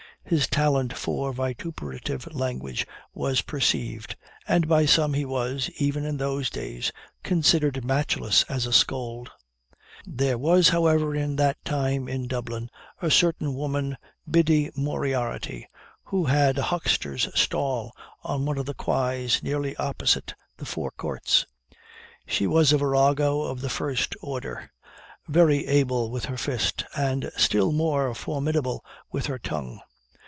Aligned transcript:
His 0.23 0.45
talent 0.47 0.93
for 0.95 1.33
vituperative 1.33 2.31
language 2.31 2.85
was 3.11 3.41
perceived, 3.41 4.15
and 4.47 4.67
by 4.67 4.85
some 4.85 5.13
he 5.15 5.25
was, 5.25 5.69
even 5.79 6.05
in 6.05 6.15
those 6.17 6.49
days, 6.49 6.91
considered 7.23 7.83
matchless 7.83 8.43
as 8.43 8.65
a 8.65 8.71
scold. 8.71 9.31
There 10.05 10.37
was, 10.37 10.69
however, 10.69 11.15
at 11.17 11.35
that 11.37 11.57
time 11.65 12.07
in 12.07 12.27
Dublin, 12.27 12.69
a 13.01 13.09
certain 13.09 13.55
woman, 13.55 13.97
Biddy 14.29 14.69
Moriarty, 14.75 15.67
who 16.03 16.25
had 16.25 16.59
a 16.59 16.63
huckster's 16.69 17.27
stall 17.37 17.91
on 18.23 18.45
one 18.45 18.59
of 18.59 18.67
the 18.67 18.75
quays 18.75 19.41
nearly 19.41 19.75
opposite 19.77 20.35
the 20.55 20.65
Four 20.65 20.91
Courts. 20.91 21.47
She 22.27 22.45
was 22.45 22.71
a 22.71 22.77
virago 22.77 23.41
of 23.41 23.59
the 23.59 23.69
first 23.69 24.15
order, 24.21 24.71
very 25.27 25.65
able 25.67 26.11
with 26.11 26.25
her 26.25 26.37
fist, 26.37 26.85
and 26.95 27.31
still 27.37 27.71
more 27.71 28.13
formidable 28.13 28.85
with 29.11 29.25
her 29.25 29.39
tongue. 29.39 29.81